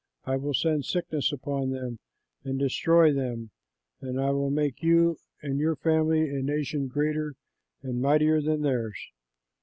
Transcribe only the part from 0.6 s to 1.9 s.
sickness upon